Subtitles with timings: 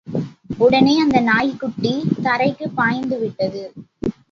[0.57, 2.03] உடனே அந்த நாய்க்குட்டி
[2.23, 3.63] தரைக்குப் பாய்ந்து விட்டது.